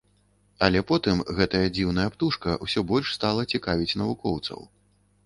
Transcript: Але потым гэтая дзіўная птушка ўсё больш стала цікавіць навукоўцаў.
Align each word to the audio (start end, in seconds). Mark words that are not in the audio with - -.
Але 0.67 0.79
потым 0.91 1.19
гэтая 1.39 1.61
дзіўная 1.75 2.05
птушка 2.15 2.55
ўсё 2.65 2.85
больш 2.93 3.13
стала 3.19 3.45
цікавіць 3.55 3.97
навукоўцаў. 4.05 4.59